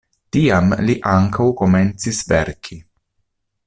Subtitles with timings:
[0.35, 2.83] Tiam li ankaŭ komencis verki.